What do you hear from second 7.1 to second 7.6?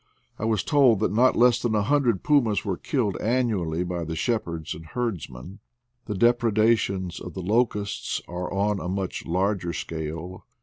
of the